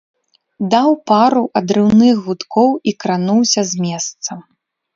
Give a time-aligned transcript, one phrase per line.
[0.71, 4.31] Даў пару адрыўных гудкоў і крануўся з месца.